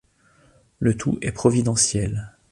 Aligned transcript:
Le 0.79 0.97
Tout 0.97 1.19
est 1.21 1.31
providentiel. 1.31 2.31